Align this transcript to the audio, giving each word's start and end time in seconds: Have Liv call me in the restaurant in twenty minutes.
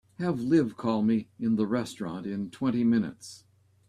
Have 0.17 0.39
Liv 0.39 0.77
call 0.77 1.03
me 1.03 1.27
in 1.39 1.57
the 1.57 1.67
restaurant 1.67 2.25
in 2.25 2.49
twenty 2.49 2.83
minutes. 2.83 3.43